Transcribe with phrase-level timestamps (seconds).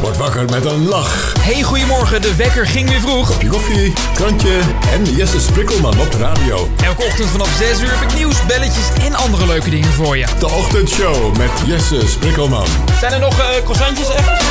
[0.00, 1.32] Word wakker met een lach.
[1.40, 2.22] Hey, goedemorgen.
[2.22, 3.30] De wekker ging weer vroeg.
[3.30, 4.60] Kopje koffie, krantje
[4.92, 6.68] en Jesse Sprikkelman op de radio.
[6.84, 10.26] Elke ochtend vanaf 6 uur heb ik nieuws, belletjes en andere leuke dingen voor je.
[10.38, 12.66] De Ochtendshow met Jesse Sprikkelman.
[13.00, 14.42] Zijn er nog uh, croissantjes echt?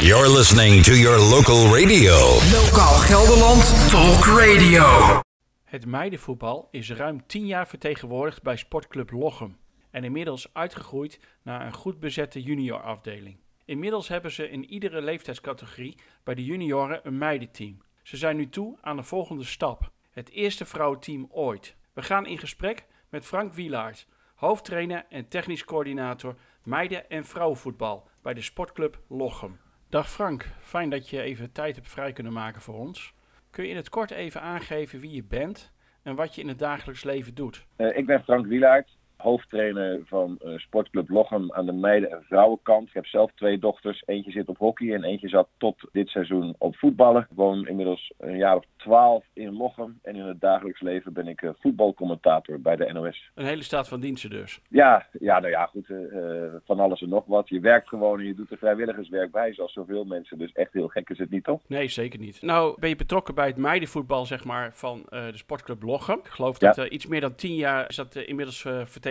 [0.00, 2.16] You're listening to your local radio.
[2.52, 5.20] Lokaal Gelderland Talk Radio.
[5.64, 9.59] Het meidenvoetbal is ruim 10 jaar vertegenwoordigd bij Sportclub Lochem
[9.90, 13.36] en inmiddels uitgegroeid naar een goed bezette juniorafdeling.
[13.64, 17.82] Inmiddels hebben ze in iedere leeftijdscategorie bij de junioren een meidenteam.
[18.02, 21.76] Ze zijn nu toe aan de volgende stap: het eerste vrouwenteam ooit.
[21.92, 28.34] We gaan in gesprek met Frank Wielaert, hoofdtrainer en technisch coördinator meiden- en vrouwenvoetbal bij
[28.34, 29.58] de Sportclub Lochem.
[29.88, 33.14] Dag Frank, fijn dat je even tijd hebt vrij kunnen maken voor ons.
[33.50, 36.58] Kun je in het kort even aangeven wie je bent en wat je in het
[36.58, 37.66] dagelijks leven doet?
[37.76, 42.88] Uh, ik ben Frank Wielaert, hoofdtrainer van uh, Sportclub Lochem aan de meiden- en vrouwenkant.
[42.88, 44.02] Ik heb zelf twee dochters.
[44.06, 47.22] Eentje zit op hockey en eentje zat tot dit seizoen op voetballen.
[47.30, 49.98] Ik woon inmiddels een jaar of twaalf in Lochem.
[50.02, 53.30] En in het dagelijks leven ben ik uh, voetbalcommentator bij de NOS.
[53.34, 54.60] Een hele staat van diensten dus?
[54.68, 55.88] Ja, ja nou ja, goed.
[55.88, 57.48] Uh, van alles en nog wat.
[57.48, 60.38] Je werkt gewoon en je doet er vrijwilligerswerk bij, zoals zoveel mensen.
[60.38, 61.60] Dus echt heel gek is het niet, toch?
[61.66, 62.42] Nee, zeker niet.
[62.42, 66.18] Nou, ben je betrokken bij het meidenvoetbal, zeg maar, van de Sportclub Lochem.
[66.18, 66.88] Ik geloof dat ja.
[66.88, 69.09] iets meer dan tien jaar is dat inmiddels vertegenwoordigd.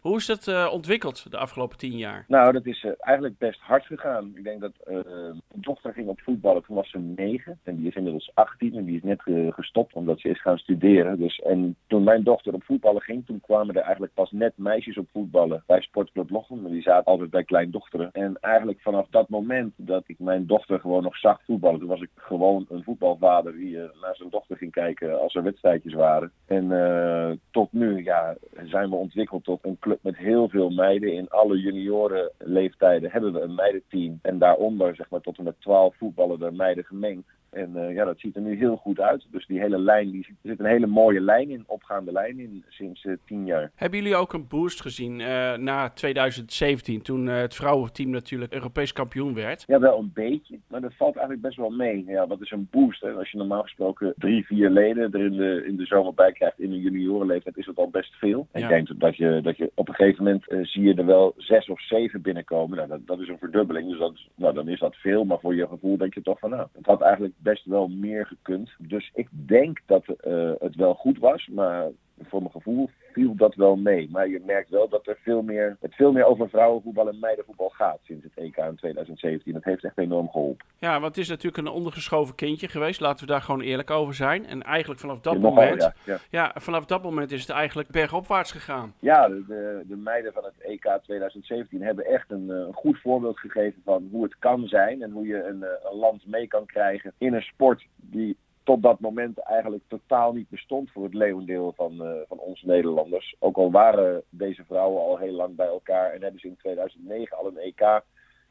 [0.00, 2.24] Hoe is dat uh, ontwikkeld de afgelopen tien jaar?
[2.28, 4.32] Nou, dat is uh, eigenlijk best hard gegaan.
[4.34, 7.58] Ik denk dat uh, mijn dochter ging op voetballen, toen was ze negen.
[7.62, 9.22] En die is inmiddels 18 en die is net
[9.54, 11.18] gestopt omdat ze is gaan studeren.
[11.18, 14.98] Dus, en toen mijn dochter op voetballen ging, toen kwamen er eigenlijk pas net meisjes
[14.98, 16.70] op voetballen bij Sportclub Lochem.
[16.70, 18.08] Die zaten altijd bij kleindochteren.
[18.12, 22.00] En eigenlijk vanaf dat moment dat ik mijn dochter gewoon nog zag voetballen, toen was
[22.00, 26.32] ik gewoon een voetbalvader die naar zijn dochter ging kijken als er wedstrijdjes waren.
[26.46, 31.12] En tot nu ja, zijn we ontwikkeld tot een club met heel veel meiden.
[31.12, 34.18] In alle juniorenleeftijden hebben we een meidenteam.
[34.22, 37.28] En daaronder, zeg maar, tot en met 12 voetballen er meiden gemengd.
[37.52, 39.26] En uh, ja, dat ziet er nu heel goed uit.
[39.30, 42.64] Dus die hele lijn, die, er zit een hele mooie lijn in, opgaande lijn in,
[42.68, 43.70] sinds uh, tien jaar.
[43.74, 49.34] Hebben jullie ook een boost gezien uh, na 2017, toen het vrouwenteam natuurlijk Europees kampioen
[49.34, 49.64] werd?
[49.66, 52.04] Ja, wel een beetje, maar dat valt eigenlijk best wel mee.
[52.06, 53.00] Ja, wat is een boost?
[53.00, 53.12] Hè?
[53.12, 56.60] Als je normaal gesproken drie, vier leden er in de, in de zomer bij krijgt
[56.60, 58.46] in een juniorenleeftijd, is dat al best veel.
[58.52, 58.60] Ja.
[58.60, 61.68] Ik denk dat je, dat je op een gegeven moment zie je er wel zes
[61.68, 62.76] of zeven binnenkomen.
[62.76, 65.24] Nou, dat, dat is een verdubbeling, dus dat, nou, dan is dat veel.
[65.24, 68.26] Maar voor je gevoel denk je toch van, nou, het had eigenlijk best wel meer
[68.26, 68.70] gekund.
[68.78, 71.90] Dus ik denk dat uh, het wel goed was, maar
[72.28, 74.08] voor mijn gevoel viel dat wel mee.
[74.10, 77.68] Maar je merkt wel dat er veel meer, het veel meer over vrouwenvoetbal en meidenvoetbal
[77.68, 79.52] gaat sinds het EK in 2017.
[79.52, 80.66] Dat heeft echt enorm geholpen.
[80.78, 83.00] Ja, want het is natuurlijk een ondergeschoven kindje geweest.
[83.00, 84.46] Laten we daar gewoon eerlijk over zijn.
[84.46, 86.18] En eigenlijk vanaf dat moment, ja, ja.
[86.30, 88.94] ja, vanaf dat moment is het eigenlijk bergopwaarts gegaan.
[88.98, 93.38] Ja, de, de, de, meiden van het EK 2017 hebben echt een, een, goed voorbeeld
[93.38, 97.12] gegeven van hoe het kan zijn en hoe je een, een land mee kan krijgen
[97.18, 101.92] in een sport die tot dat moment eigenlijk totaal niet bestond voor het leeuwendeel van,
[101.92, 103.36] uh, van ons Nederlanders.
[103.38, 107.36] Ook al waren deze vrouwen al heel lang bij elkaar en hebben ze in 2009
[107.36, 108.02] al een EK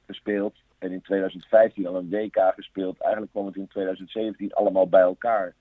[0.06, 0.54] gespeeld.
[0.78, 3.00] En in 2015 al een WK gespeeld.
[3.00, 5.54] Eigenlijk kwam het in 2017 allemaal bij elkaar.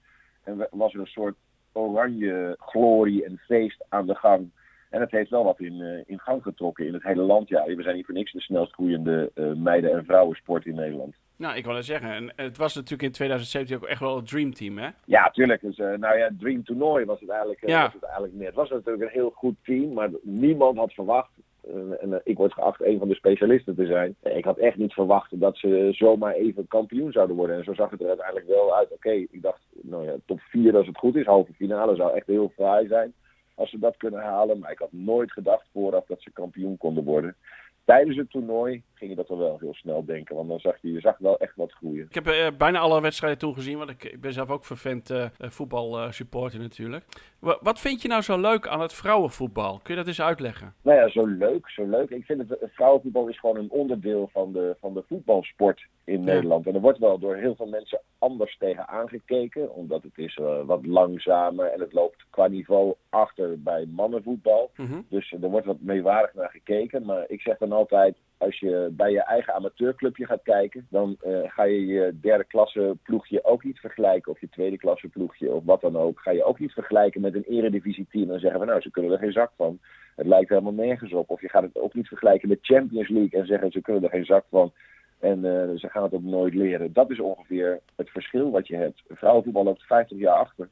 [0.44, 1.36] En was er een soort
[1.72, 4.50] oranje glorie en feest aan de gang.
[4.90, 7.48] En het heeft wel wat in, uh, in gang getrokken in het hele land.
[7.48, 11.14] Ja, we zijn hier voor niks de snelst groeiende uh, meiden- en vrouwensport in Nederland.
[11.40, 12.10] Nou, ik wil het zeggen.
[12.10, 14.88] En het was natuurlijk in 2017 ook echt wel het Dream Team, hè?
[15.04, 15.60] Ja, tuurlijk.
[15.60, 17.82] Dus, uh, nou ja, Dream Toernooi was het eigenlijk, ja.
[17.82, 18.46] was het eigenlijk meer.
[18.46, 21.30] Het was natuurlijk een heel goed team, maar niemand had verwacht.
[21.68, 24.16] Uh, en uh, ik word geacht een van de specialisten te zijn.
[24.22, 27.56] Ik had echt niet verwacht dat ze zomaar even kampioen zouden worden.
[27.56, 28.92] En zo zag het er uiteindelijk wel uit.
[28.92, 31.26] Oké, okay, ik dacht, nou ja, top 4 als het goed is.
[31.26, 33.12] Halve finale zou echt heel fraai zijn
[33.54, 34.58] als ze dat kunnen halen.
[34.58, 37.36] Maar ik had nooit gedacht vooraf dat ze kampioen konden worden.
[37.84, 40.36] Tijdens het toernooi ging je dat wel heel snel denken.
[40.36, 42.06] Want dan zag je, je zag wel echt wat groeien.
[42.08, 43.78] Ik heb uh, bijna alle wedstrijden toegezien.
[43.78, 47.04] Want ik, ik ben zelf ook vervent uh, voetbalsupporter natuurlijk.
[47.38, 49.80] W wat vind je nou zo leuk aan het vrouwenvoetbal?
[49.82, 50.74] Kun je dat eens uitleggen?
[50.82, 52.10] Nou ja, zo leuk, zo leuk.
[52.10, 56.24] Ik vind het, vrouwenvoetbal is gewoon een onderdeel van de, van de voetbalsport in ja.
[56.24, 56.66] Nederland.
[56.66, 59.74] En er wordt wel door heel veel mensen anders tegen aangekeken.
[59.74, 64.70] Omdat het is wat langzamer en het loopt qua niveau achter bij mannenvoetbal.
[64.72, 64.82] Mhm.
[64.82, 65.06] Mm -hmm.
[65.08, 67.04] Dus er wordt wat meewarig naar gekeken.
[67.04, 71.38] Maar ik zeg dan altijd, als je bij je eigen amateurclubje gaat kijken, dan uh,
[71.44, 74.32] ga je je derde klasse ploegje ook niet vergelijken.
[74.32, 76.20] Of je tweede klasse ploegje of wat dan ook.
[76.20, 79.12] Ga je ook niet vergelijken met een eredivisie team en zeggen van nou, ze kunnen
[79.12, 79.78] er geen zak van.
[80.16, 81.30] Het lijkt helemaal nergens op.
[81.30, 84.10] Of je gaat het ook niet vergelijken met Champions League en zeggen ze kunnen er
[84.10, 84.72] geen zak van.
[85.18, 86.92] En uh, ze gaan het ook nooit leren.
[86.92, 89.02] Dat is ongeveer het verschil wat je hebt.
[89.08, 90.68] Vrouwenvoetbal loopt 50 jaar achter.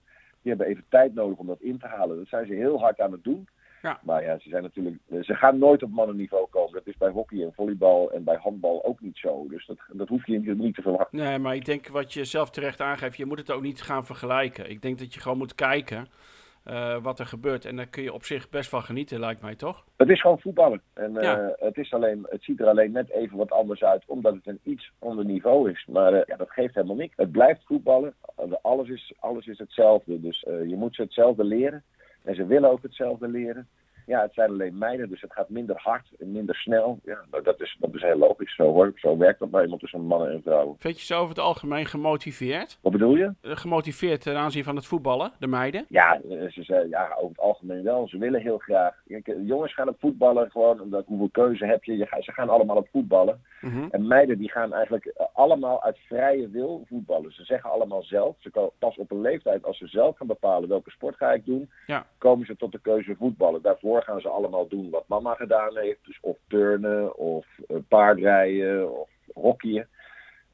[0.48, 2.16] Die hebben even tijd nodig om dat in te halen.
[2.16, 3.48] Dat zijn ze heel hard aan het doen.
[3.82, 4.00] Ja.
[4.02, 6.72] Maar ja, ze zijn natuurlijk, ze gaan nooit op mannenniveau komen.
[6.72, 9.46] Dat is bij hockey en volleybal en bij handbal ook niet zo.
[9.48, 11.18] Dus dat, dat hoef je niet te verwachten.
[11.18, 14.06] Nee, maar ik denk wat je zelf terecht aangeeft, je moet het ook niet gaan
[14.06, 14.70] vergelijken.
[14.70, 16.08] Ik denk dat je gewoon moet kijken
[16.64, 17.64] eh, wat er gebeurt.
[17.64, 19.84] En daar kun je op zich best van genieten, lijkt mij toch?
[19.96, 20.82] Het is gewoon voetballen.
[20.92, 24.34] En eh, het, is alleen, het ziet er alleen net even wat anders uit, omdat
[24.34, 25.86] het een iets ander niveau is.
[25.90, 27.16] Maar eh, ja, dat geeft helemaal niks.
[27.16, 28.14] Het blijft voetballen.
[28.62, 30.20] Alles is, alles is hetzelfde.
[30.20, 31.82] Dus je moet ze hetzelfde leren.
[32.24, 33.68] En ze willen ook hetzelfde leren.
[34.08, 36.98] Ja, het zijn alleen meiden, dus het gaat minder hard en minder snel.
[37.04, 38.54] Ja, nou, dat, is, dat is heel logisch.
[38.54, 38.92] Zo, hoor.
[38.94, 40.76] Zo werkt dat nou eenmaal tussen mannen en vrouwen.
[40.78, 42.78] Vind je ze over het algemeen gemotiveerd?
[42.82, 43.32] Wat bedoel je?
[43.40, 45.84] Eh, Gemotiveerd ten aanzien van het voetballen, de meiden?
[45.88, 48.08] Ja, eh, ze zei, ja, over het algemeen wel.
[48.08, 48.94] Ze willen heel graag.
[49.06, 51.96] Kijk, eh, jongens gaan op voetballen gewoon omdat hoeveel keuze heb je.
[52.20, 53.40] ze gaan allemaal op voetballen.
[53.60, 53.86] Mhm.
[53.90, 57.32] En meiden die gaan eigenlijk allemaal uit vrije wil voetballen.
[57.32, 58.36] Ze zeggen allemaal zelf.
[58.38, 61.44] Ze komen pas op een leeftijd als ze zelf gaan bepalen welke sport ga ik
[61.44, 61.70] doen.
[61.86, 62.06] Ja.
[62.18, 63.62] Komen ze tot de keuze voetballen.
[63.62, 66.04] Daarvoor gaan ze allemaal doen wat mama gedaan heeft.
[66.04, 69.88] Dus of turnen of eh, paardrijden of hockeyen.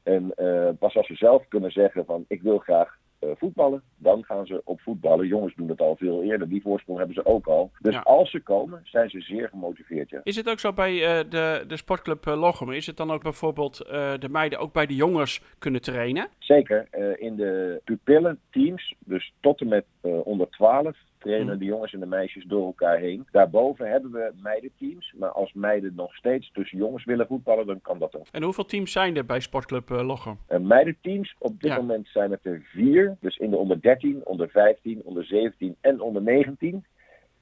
[0.03, 2.97] En eh, pas als ze zelf kunnen zeggen van ik wil graag
[3.37, 5.27] voetballen, dan gaan ze op voetballen.
[5.27, 6.49] Jongens doen dat al veel eerder.
[6.49, 7.71] Die voorsprong hebben ze ook al.
[7.79, 7.99] Dus Ja.
[8.01, 10.09] als ze komen, zijn ze zeer gemotiveerd.
[10.09, 10.19] Ja.
[10.23, 12.71] Is het ook zo bij eh, de, de sportclub uh, Lochem?
[12.71, 16.27] Is het dan ook bijvoorbeeld eh, de meiden ook bij de jongens kunnen trainen?
[16.39, 16.87] Zeker.
[16.91, 21.57] eh, in de pupillenteams, dus tot en met eh, onder 12, trainen Mhm.
[21.57, 23.27] de jongens en de meisjes door elkaar heen.
[23.31, 25.13] Daarboven hebben we meidenteams.
[25.17, 28.25] Maar als meiden nog steeds tussen jongens willen voetballen, dan kan dat ook.
[28.31, 30.37] En hoeveel teams zijn er bij sportclub uh, Lochem?
[30.47, 31.75] En meidenteams, op dit Ja.
[31.77, 33.14] moment zijn het er vier.
[33.19, 36.85] Dus in de onder 13, onder 15, onder 17 en onder 19.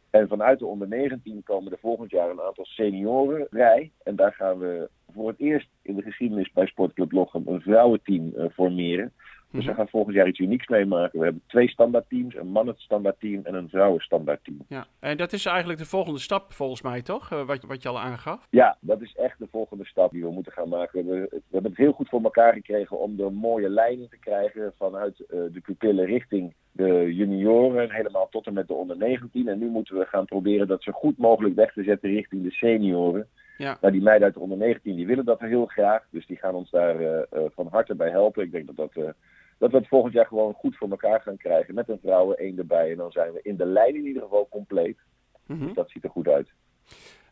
[0.10, 3.92] En vanuit de onder 19 komen er volgend jaar een aantal senioren bij.
[4.04, 8.34] En daar gaan we voor het eerst in de geschiedenis bij Sportclub Lochem een vrouwenteam
[8.36, 9.14] eh, formeren.
[9.54, 9.72] Dus Mhm.
[9.72, 11.20] we gaan volgend jaar iets unieks meemaken.
[11.20, 14.58] We hebben twee standaardteams, een mannen standaardteam en een vrouwen standaardteam.
[14.68, 14.86] Ja.
[15.00, 17.32] En dat is eigenlijk de volgende stap volgens mij, toch?
[17.32, 18.48] Eh, wat, wat je al aangaf.
[18.50, 21.06] Ja, dat is echt de volgende stap die we moeten gaan maken.
[21.06, 24.74] We, we hebben het heel goed voor elkaar gekregen om er mooie lijnen te krijgen
[24.78, 29.48] vanuit eh, de pupillen richting de junioren, helemaal tot en met de onder 19.
[29.48, 32.52] En nu moeten we gaan proberen dat zo goed mogelijk weg te zetten richting de
[32.52, 33.28] senioren.
[33.58, 33.78] Ja.
[33.82, 36.56] Nou, die meiden uit de onder 19 die willen dat heel graag, dus die gaan
[36.56, 38.44] ons daar eh, van harte bij helpen.
[38.44, 39.14] Ik denk dat dat,
[39.64, 42.58] dat we het volgend jaar gewoon goed voor elkaar gaan krijgen met een vrouwen één
[42.58, 42.92] erbij.
[42.92, 44.98] En dan zijn we in de lijn in ieder geval compleet.
[45.46, 45.66] Mhm.
[45.66, 46.50] Dus dat ziet er goed uit.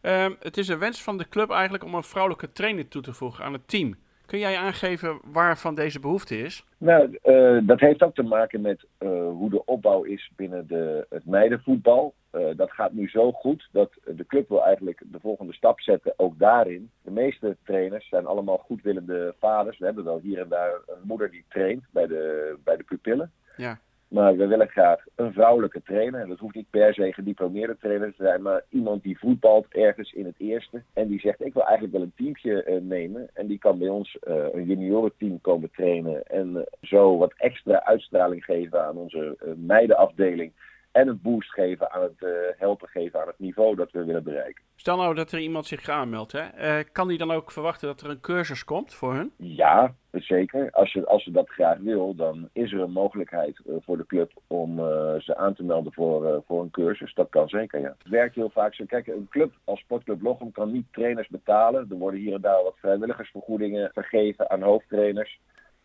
[0.02, 3.14] Ehm, het is een wens van de club eigenlijk om een vrouwelijke trainer toe te
[3.14, 3.96] voegen aan het team.
[4.32, 6.66] Kun jij aangeven waarvan deze behoefte is?
[6.78, 11.06] Nou, eh, dat heeft ook te maken met eh, hoe de opbouw is binnen de,
[11.10, 12.14] het meidenvoetbal.
[12.30, 16.14] Eh, dat gaat nu zo goed dat de club wil eigenlijk de volgende stap zetten,
[16.18, 16.90] ook daarin.
[17.02, 19.78] De meeste trainers zijn allemaal goedwillende vaders.
[19.78, 23.32] We hebben wel hier en daar een moeder die traint bij de, bij de pupillen.
[23.58, 23.80] Ja.
[24.12, 26.28] Maar we willen graag een vrouwelijke trainer.
[26.28, 30.26] Dat hoeft niet per se gediplomeerde trainer te zijn, maar iemand die voetbalt ergens in
[30.26, 30.84] het eerste.
[30.94, 33.30] En die zegt, ik wil eigenlijk wel een teamje eh, nemen.
[33.34, 36.24] En die kan bij ons eh, een juniorenteam komen trainen.
[36.24, 40.52] En eh, zo wat extra uitstraling geven aan onze meidenafdeling.
[40.92, 44.24] En een boost geven aan het eh, helpen geven aan het niveau dat we willen
[44.24, 44.64] bereiken.
[44.76, 46.40] Stel nou dat er iemand zich aanmeldt, hè?
[46.40, 49.32] Eh, kan die dan ook verwachten dat er een cursus komt voor hun?
[49.38, 50.72] Ja, zeker.
[50.72, 54.06] Als ze, als ze dat graag wil, dan is er een mogelijkheid eh, voor de
[54.06, 54.78] club om
[55.20, 57.14] ze aan te melden voor, voor een cursus.
[57.14, 57.96] Dat kan zeker, ja.
[57.98, 58.86] Het werkt heel vaak zo.
[58.86, 61.88] Kijk, een club als Sportclub Lochem kan niet trainers betalen.
[61.90, 65.40] Er worden hier en daar wat vrijwilligersvergoedingen vergeven aan hoofdtrainers.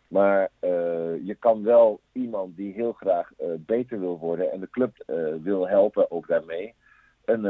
[0.07, 4.69] Maar eh, je kan wel iemand die heel graag eh, beter wil worden en de
[4.69, 6.73] club eh, wil helpen ook daarmee,
[7.25, 7.43] een,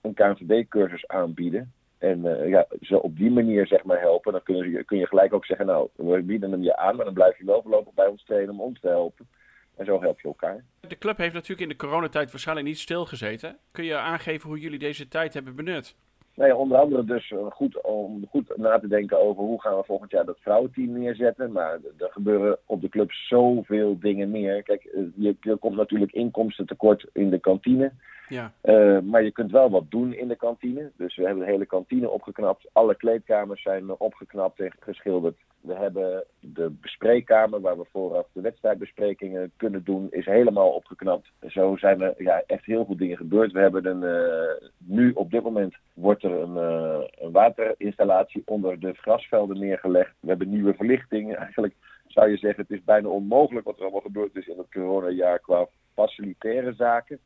[0.00, 1.72] een KNVB-cursus aanbieden.
[1.98, 4.32] En ja, ze op die manier zeg maar helpen.
[4.32, 7.04] Dan kun je, kun je gelijk ook zeggen, nou, we bieden hem je aan, maar
[7.04, 9.28] dan blijf je wel voorlopig bij ons trainen om ons te helpen.
[9.76, 10.64] En zo help je elkaar.
[10.80, 13.58] De club heeft natuurlijk in de coronatijd waarschijnlijk niet stilgezeten.
[13.70, 15.96] Kun je aangeven hoe jullie deze tijd hebben benut?
[16.38, 19.82] Nou onder andere dus eh, goed om goed na te denken over hoe gaan we
[19.84, 21.52] volgend jaar dat vrouwenteam neerzetten.
[21.52, 24.62] Maar er gebeuren op de club zoveel dingen meer.
[24.62, 27.92] Kijk, eh, je, je komt natuurlijk inkomsten tekort in de kantine.
[28.28, 28.52] Ja.
[28.62, 30.90] Uh, maar je kunt wel wat doen in de kantine.
[30.96, 32.68] Dus we hebben de hele kantine opgeknapt.
[32.72, 35.36] Alle kleedkamers zijn opgeknapt en geschilderd.
[35.60, 41.30] We hebben de bespreekkamer waar we vooraf de wedstrijdbesprekingen kunnen doen, is helemaal opgeknapt.
[41.46, 43.52] Zo zijn er ja, echt heel veel dingen gebeurd.
[43.52, 48.80] We hebben een, uh, nu op dit moment wordt er een, uh, een waterinstallatie onder
[48.80, 50.14] de grasvelden neergelegd.
[50.20, 51.36] We hebben nieuwe verlichting.
[51.36, 51.74] Eigenlijk
[52.06, 55.38] zou je zeggen, het is bijna onmogelijk wat er allemaal gebeurd is in het coronajaar
[55.38, 57.18] qua facilitaire zaken.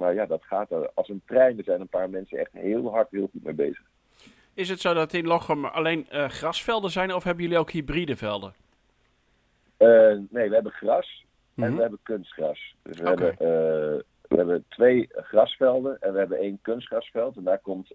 [0.00, 1.58] Maar ja, dat gaat er als een trein.
[1.58, 3.82] Er zijn een paar mensen echt heel hard, heel goed mee bezig.
[4.54, 8.16] Is het zo dat in Lochem alleen uh, grasvelden zijn of hebben jullie ook hybride
[8.16, 8.54] velden?
[9.78, 11.74] Uh, nee, we hebben gras en mm -hmm.
[11.74, 12.74] we hebben kunstgras.
[12.82, 13.26] Dus we okay.
[13.26, 17.36] hebben uh, We hebben twee grasvelden en we hebben één kunstgrasveld.
[17.36, 17.92] En daar komt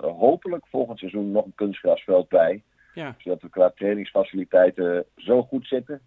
[0.00, 2.62] hopelijk volgend seizoen nog een kunstgrasveld bij.
[2.94, 3.14] Ja.
[3.18, 6.00] Zodat we qua trainingsfaciliteiten zo goed zitten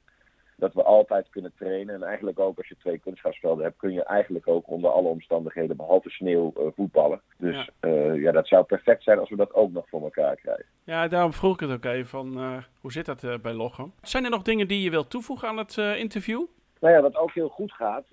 [0.60, 1.96] dat we altijd kunnen trainen.
[1.96, 5.78] En eigenlijk ook als je twee kunstgrasvelden hebt, kun je eigenlijk ook onder alle omstandigheden,
[5.78, 7.22] behalve sneeuw, uh, voetballen.
[7.38, 7.90] Dus ja.
[7.90, 8.32] Uh, ja.
[8.32, 10.66] dat zou perfect zijn als we dat ook nog voor elkaar krijgen.
[10.84, 13.94] Ja, daarom vroeg ik het ook even van uh, hoe zit dat bij Lochem?
[14.02, 16.46] Zijn er nog dingen die je wilt toevoegen aan het interview?
[16.80, 18.06] Nou ja, wat ook heel goed gaat,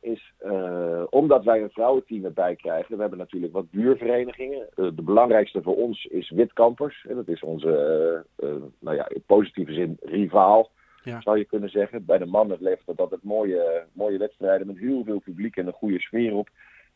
[0.00, 0.32] is
[1.10, 2.94] omdat wij een vrouwenteam erbij krijgen.
[2.94, 4.66] We hebben natuurlijk wat buurverenigingen.
[4.74, 7.06] de belangrijkste voor ons is Witkampers.
[7.08, 8.24] dat is onze,
[8.78, 10.70] nou ja, in positieve zin, rivaal
[11.06, 11.20] ja.
[11.20, 12.04] zou je kunnen zeggen.
[12.04, 15.72] Bij de mannen levert dat altijd mooie, mooie wedstrijden met heel veel publiek en een
[15.72, 16.48] goede sfeer op.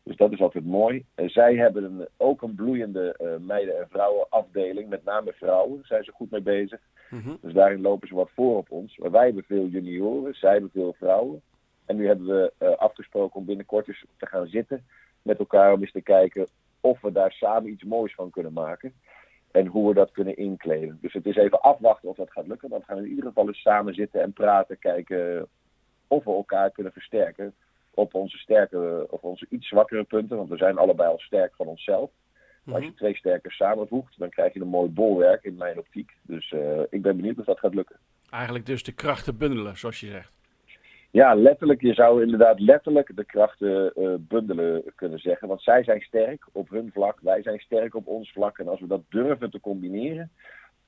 [0.03, 1.05] Dus dat is altijd mooi.
[1.15, 4.89] En zij hebben een, ook een bloeiende uh, meiden- en vrouwenafdeling.
[4.89, 6.79] Met name vrouwen zijn ze goed mee bezig.
[7.09, 7.35] Mhm.
[7.41, 8.97] Dus daarin lopen ze wat voor op ons.
[8.97, 11.41] Maar wij hebben veel junioren, zij hebben veel vrouwen.
[11.85, 14.85] En nu hebben we uh, afgesproken om binnenkort eens te gaan zitten
[15.21, 16.47] met elkaar om eens te kijken
[16.81, 18.93] of we daar samen iets moois van kunnen maken.
[19.51, 20.97] En hoe we dat kunnen inkleden.
[21.01, 22.69] Dus het is even afwachten of dat gaat lukken.
[22.69, 24.79] Dan gaan we in ieder geval eens samen zitten en praten.
[24.79, 25.47] Kijken
[26.07, 27.53] of we elkaar kunnen versterken.
[27.93, 30.37] Op onze sterke of onze iets zwakkere punten.
[30.37, 32.11] Want we zijn allebei al sterk van onszelf.
[32.63, 36.11] Maar als je twee sterkers samenvoegt, dan krijg je een mooi bolwerk in mijn optiek.
[36.21, 37.95] Dus uh, ik ben benieuwd of dat gaat lukken.
[38.29, 40.40] Eigenlijk dus de krachten bundelen, zoals je zegt.
[41.11, 41.81] Ja, letterlijk.
[41.81, 45.47] Je zou inderdaad letterlijk de krachten uh, bundelen kunnen zeggen.
[45.47, 48.57] Want zij zijn sterk op hun vlak, wij zijn sterk op ons vlak.
[48.57, 50.31] En als we dat durven te combineren,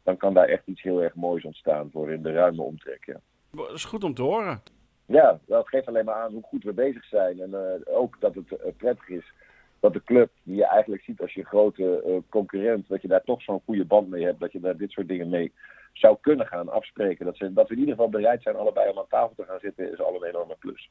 [0.03, 3.05] dan kan daar echt iets heel erg moois ontstaan voor in de ruime omtrek.
[3.05, 3.19] Ja.
[3.51, 4.61] Dat is goed om te horen.
[5.05, 7.41] Ja, dat geeft alleen maar aan hoe goed we bezig zijn.
[7.41, 9.33] En uh, ook dat het uh, prettig is
[9.79, 13.41] dat de club, die je eigenlijk ziet als je grote concurrent, dat je daar toch
[13.41, 15.51] zo'n goede band mee hebt, dat je daar dit soort dingen mee
[15.93, 17.25] zou kunnen gaan afspreken.
[17.25, 19.59] Dat, ze, dat we in ieder geval bereid zijn allebei om aan tafel te gaan
[19.59, 20.89] zitten, is al een enorme plus.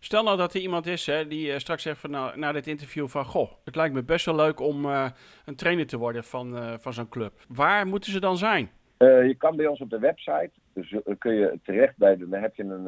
[0.00, 2.66] Stel nou dat er iemand is hè, die uh, straks zegt van, nou, na dit
[2.66, 3.24] interview van...
[3.24, 5.10] Goh, het lijkt me best wel leuk om uh,
[5.44, 7.32] een trainer te worden van, uh, van zo'n club.
[7.48, 8.70] Waar moeten ze dan zijn?
[8.98, 12.54] je kan bij ons op de website, dus kun je terecht bij, de, dan heb
[12.54, 12.86] je een,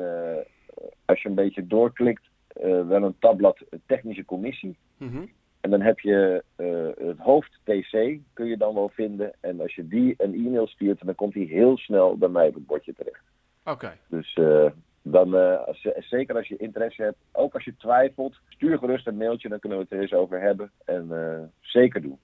[1.04, 2.22] als je een beetje doorklikt,
[2.62, 4.76] wel een tabblad technische commissie.
[4.96, 5.30] Mm -hmm.
[5.64, 9.32] En dan heb je uh, het hoofd TC, kun je dan wel vinden.
[9.40, 12.54] En als je die een e-mail stuurt, dan komt hij heel snel bij mij op
[12.54, 13.22] het bordje terecht.
[13.64, 13.70] Oké.
[13.70, 13.96] Okay.
[14.06, 14.70] Dus uh,
[15.02, 19.16] dan, uh, als, zeker als je interesse hebt, ook als je twijfelt, stuur gerust een
[19.16, 20.70] mailtje, dan kunnen we het er eens over hebben.
[20.84, 22.18] En zeker doen.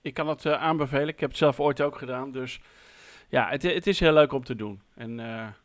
[0.00, 2.60] Ik kan het aanbevelen, ik heb het zelf ooit ook gedaan, dus
[3.28, 4.80] ja, het, het is heel leuk om te doen.
[4.94, 5.16] En,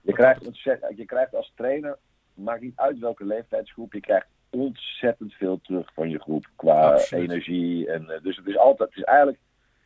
[0.02, 0.64] je, krijgt,
[0.96, 1.98] je krijgt als trainer,
[2.34, 7.30] maakt niet uit welke leeftijdsgroep, je krijgt ontzettend veel terug van je groep qua Absoluut.
[7.30, 7.88] energie.
[7.92, 9.40] En, uh, dus het is altijd, het is eigenlijk,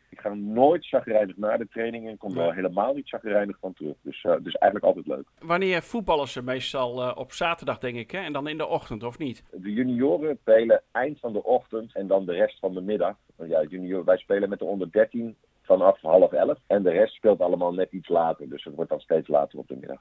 [0.08, 3.94] ik ga nooit chagrijnig naar de training en kom er helemaal niet chagrijnig van terug.
[4.02, 5.28] Dus, uh, dus eigenlijk altijd leuk.
[5.38, 8.18] Wanneer voetballen ze meestal uh, op zaterdag, denk ik, hè?
[8.18, 9.44] en dan in de ochtend, of niet?
[9.50, 13.16] De junioren spelen eind van de ochtend en dan de rest van de middag.
[13.36, 16.58] Ja, junior, wij spelen met de onder 13 vanaf half elf.
[16.66, 18.48] En de rest speelt allemaal net iets later.
[18.48, 20.00] Dus het wordt dan steeds later op de middag.